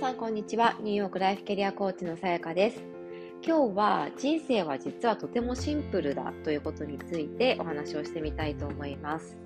[0.00, 0.78] さんこんにちは。
[0.80, 2.82] ニューヨークライフキャリアコーチのさやかです。
[3.46, 9.36] 今日は人生は実はとてもシンプルだということについてお話をしてみたいと思います。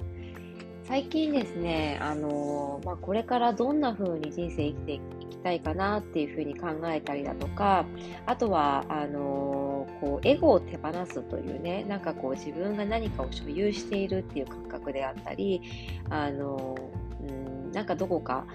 [0.84, 7.84] 最近ですね、あのまあ、これからどんな風に人生生きていきたいかなっていう風に考えたりだとか、
[8.24, 15.60] あとは、あのこう、エゴを手放すというね、なんかこう自分が何かを所有しているっていう感覚であったり、
[16.10, 16.76] あの
[17.28, 18.46] うん、なんかどこか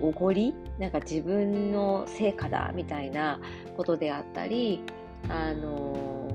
[0.00, 0.54] おごり？
[0.78, 3.40] なんか自分の成果だみたいな
[3.76, 4.82] ことであったり、
[5.28, 6.28] あの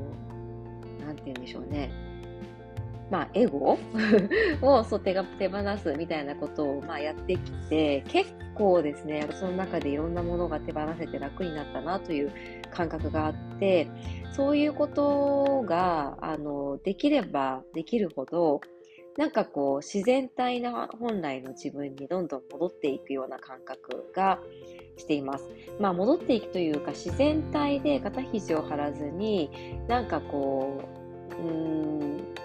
[1.05, 1.91] なんて言うんでしょうね。
[3.12, 3.77] まあ、エゴ？
[4.62, 12.32] をそう手が手放すみたいなことを、まあ、やってきて、結構ですね、その中でいろんなものが手放せて楽になったなという
[12.71, 13.88] 感覚があって、
[14.32, 18.62] そういうことが、あの、できればできるほど、
[19.18, 24.40] なんかこう自然体な本来の自分にどんどん戻っていくような感覚が
[24.98, 25.46] しています。
[25.79, 29.49] まあ戻っていくというか自然体で肩肘を張らずに
[29.88, 30.82] なんかこ
[31.32, 32.35] う、うーん、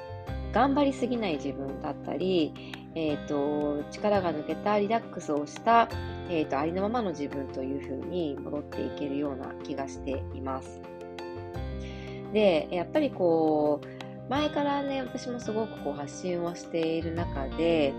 [0.53, 2.53] 頑張りすぎない自分だったり、
[2.95, 5.89] えーと、力が抜けたリラックスをした、
[6.29, 10.81] えーとありのままの自分というふうに戻っていけるような気がしています。
[12.33, 13.94] で、やっぱりこう、
[14.29, 17.93] 前からね、私もすごくこう発信をしている中で、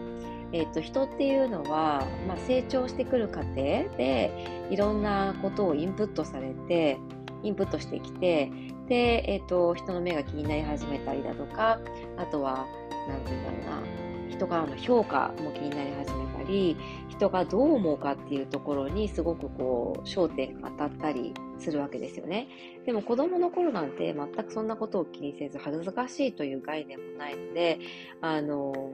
[0.51, 4.31] え、ー、と、人っていうのは、まあ、成長してくる過程で、
[4.69, 6.97] いろんなことをインプットされて、
[7.43, 8.51] インプットしてきて、
[8.87, 11.79] で、え、ー、と、人の目が気になり始めたりだとか、
[12.17, 12.65] あとは、
[13.07, 16.77] 何て言うんだろうな、人からの評価も気になり始めたり、
[17.09, 22.47] 人がどう思うかっていうところにすごくこう焦点が当たったりするわけですよね。
[22.85, 27.79] でも子供の頃なんて全くそんなことを気にせず恥ずかしいという概念もないので、
[28.21, 28.91] あの、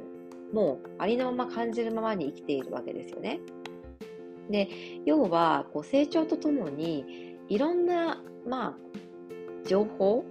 [0.54, 3.40] もうありのまま感じるままに生きているわけですよね。
[4.50, 4.70] で、
[5.06, 10.26] 要はこう成長とともにいろんな、まあ、情報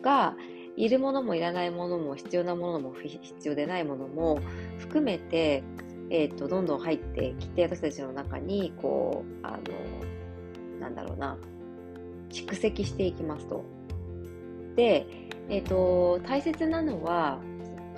[0.00, 0.36] が
[0.78, 4.38] いるものもいらないものも必要なものも必要でないものも
[4.78, 5.64] 含めて、
[6.08, 9.58] え、ー、と、どんどん入ってきて、私たちの中に、こう、あの、
[10.80, 11.36] なんだろうな、
[12.30, 13.64] 蓄積していきますと。
[14.76, 15.04] で、
[15.48, 17.40] えっ、ー、と、大切なのは、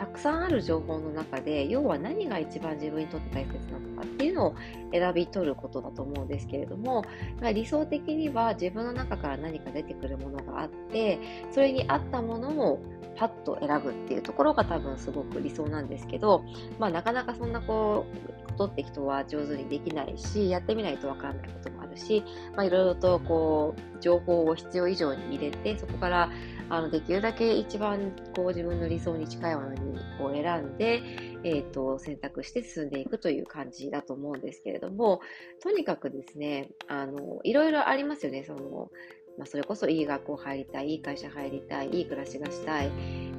[0.00, 4.55] たくさんある情報の中で、要は何が一番自分にとって大切なのかっていうのを
[4.93, 7.05] 選び取ることだと思うんですけれども、
[7.53, 11.19] 理想的には自分の中から何か出てくるものがあって、
[11.53, 12.81] それに合ったものを
[13.15, 16.44] パッと選ぶっていうところが多分すごく理想なんですけど、
[16.78, 18.06] まあなかなかそんなこ
[18.49, 22.23] う、ことって人は上手にできないし、やってみないとわからないこともるし、
[22.56, 26.31] まあいろいろとこう、情報を必要以上に入れて、そこから
[26.71, 31.03] あのできるだけ一番こう自分の理想に近いものにこう選んで、
[31.43, 35.21] えーと、選択して進んでいくという感じだと思うんですけれども
[35.61, 38.45] とにかくですねあのいろいろありますよね。
[38.45, 38.91] その
[39.39, 42.91] まあ、それこそいい学校入りたい、いい会社入りたい、いい暮らしがしたい、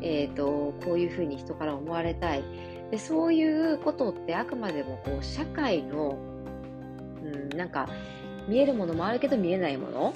[0.01, 2.43] えーと、こういうふうに人から思われたい。
[2.89, 6.17] でそういうことってあくまでもこう社会の、
[7.23, 7.87] うん、なんか
[8.47, 10.13] 見えるものもあるけど見えないもの？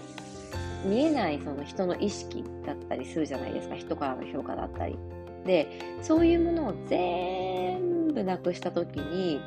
[0.85, 3.75] 見えないその人の意識だったりするじゃないですか。
[3.75, 4.97] 人からの評価だったり。
[5.45, 9.39] でそういうものを全部なくした時に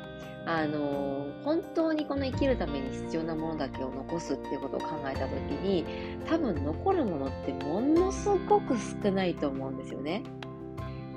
[0.45, 5.85] あの本当にこの生きるために必要なものだけを残すっていうことを考えた時に
[6.25, 10.23] 多分残るものってものすごく少ないと思うんですよね。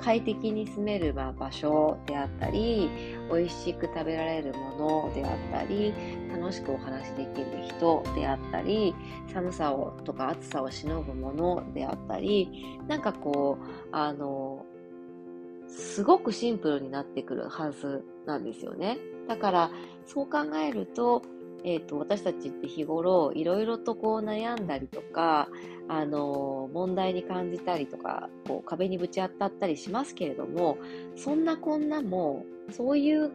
[0.03, 2.91] 快適に住める場所であったり
[3.31, 5.95] 美味しく食べられるものであったり
[6.31, 8.95] 楽しくお話しできる人であったり
[9.33, 14.67] 寒さをとか暑さをしのぐものであったりなんかこうあの
[15.69, 18.99] すごくシンプルになってくるはずなんですよね。
[19.29, 19.71] だから
[20.05, 21.23] そう考えると
[21.65, 25.49] えーと、私たちって日頃いろいろとこう悩んだりとか、
[25.89, 30.79] あの問題に感じたりとかこう壁にぶち当たったりしますけれども
[31.17, 33.31] そんなこんなもそういう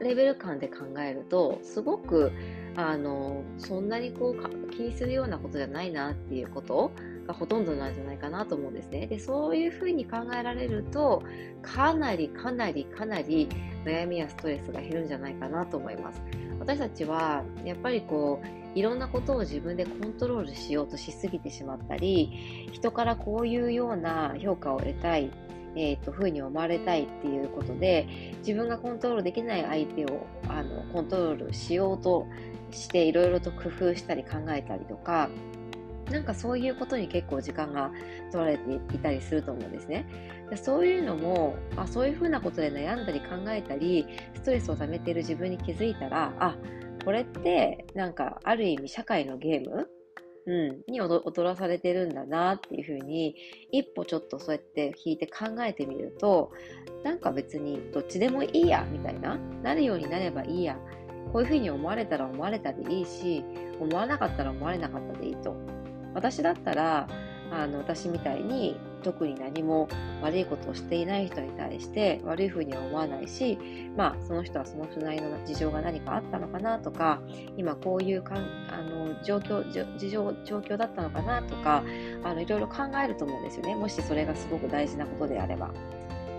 [0.00, 2.32] レベル感で考えるとすごく
[2.76, 6.92] あのそんなにこう気にするようなことじゃないなっていうこと
[7.26, 9.06] がほとんどなんじゃないかなと思うんですね。
[9.06, 11.22] でそういうふうに考えられると
[11.60, 13.48] かなりかなりかなり
[13.84, 16.22] 悩みやストレスが減るんじゃないかなと思います。
[16.62, 25.30] 私たちはやっぱりこういろんなことを自分でコントロールしようとしすぎてしまったり人からこういうような評価を得たい
[25.74, 28.06] えーと、ふうに思われたいっていうことで
[28.40, 32.26] 自分がコントロールできない相手をあのコントロールしようと
[32.70, 35.30] していろいろと工夫したり考えたりとか
[36.12, 37.90] なんかそういうことに結構時間が
[38.30, 40.06] 取られていたりすると思うんですね。
[40.50, 46.56] でそういうのもあそういうふうなことで悩んだり考えたりストレスを溜めてる自分に気づいたらあ
[47.04, 49.88] これってなんかある意味社会のゲーム？
[50.44, 53.36] うん、に踊らされてるんだなっていうふうに、
[53.70, 56.50] 一歩ちょっとそうやって引いて考えてみると、
[57.04, 60.76] なんか別にどっちでもいいや、みたいな、なるようになればいいや、
[61.32, 63.44] こういうふうに思われたら思われたでいいし、
[63.78, 65.54] 思わなかったら思われなかったでいいと。
[66.14, 67.08] 私だったら、
[67.50, 69.88] あの、私みたいに特に何も
[70.22, 73.58] 悪いことをしていない人に対して悪いふうには思わないし、
[73.96, 77.20] まあ、その人はその人なりの事情が何かあったのかなとか、
[77.56, 79.64] 今こういうかんあの状況、
[79.98, 81.84] 事情、状況だったのかなとか、
[82.24, 83.74] あの、いろいろ考えると思うんですよね。
[83.74, 85.70] もしそれがすごく大事なことであれば。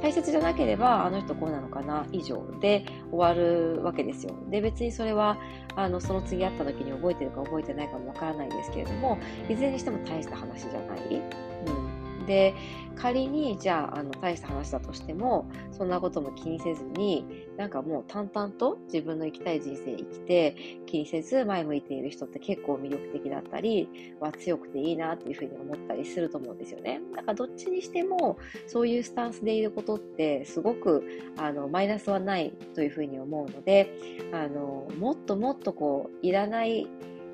[0.03, 4.35] 大切じゃなければ、あの人こうなのかな、以上で終わるわけですよ。
[4.49, 5.37] で、別にそれは、
[5.77, 9.17] あの、その次会った時に覚えてるか覚えてないかもわからないんですけれども、
[9.47, 11.21] いずれにしても大した話じゃない。
[11.67, 12.02] うん。
[12.25, 12.53] で、
[12.95, 17.25] 仮にじゃああの大した話だとしてもそんなことも気にせずに
[17.57, 20.55] なんかもう淡々と自分の生きたい人生生きて
[20.85, 27.01] 気にせず前向いている人って結構魅力的だったりは強くていいなっていうふうに思ったりすると思うんですよね。
[27.15, 28.37] だからどっちにしても
[28.67, 31.03] そういうスタンスでいることってすごく
[31.37, 33.93] あのマイナスはないというふうに思うので
[34.31, 36.87] あのもっともっとこういらない、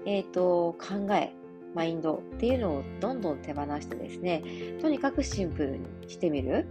[0.06, 1.34] えーと考え
[1.76, 4.44] マインドっていうのをどんどん手放してですね、
[4.82, 6.68] とにかくシンプルにしてみる。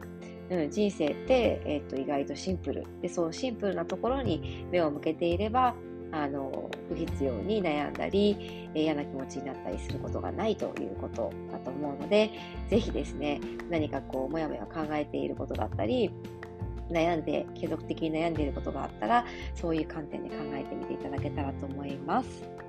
[0.51, 2.85] うん、人生って、えー、と意外とシンプル。
[3.03, 5.75] で、そうシンプルなところに目を向けていれば、
[6.11, 12.31] あの、不必要に悩んだり、嫌な気持ちになったりすることがないということだと思うので、
[12.69, 16.11] ぜひですね、何かこう、もやもや考えていることだったり、
[16.91, 22.68] 悩んで、継続的に悩んでいることがあったら、そういう観点で考えてみていただけたらと思います。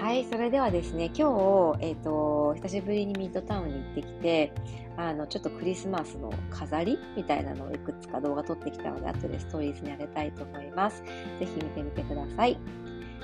[0.00, 4.52] はい、それではですね、今日、えっ、ー、と、久しぶりにミッドタウンに行ってきて、
[4.98, 11.02] あの、ちょっとクリスマスの飾りみたいなのをいくつか動画撮ってきたので、後でストーリーズにあげたいと思います。
[11.38, 12.58] ぜひ見てみてください。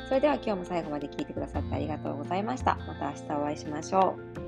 [0.09, 2.77] それでは今日も最後まで聞いてくださってありがとうございました。
[2.87, 4.42] また明日お会いしましょう。